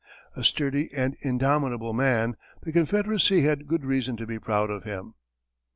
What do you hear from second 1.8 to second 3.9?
man, the Confederacy had good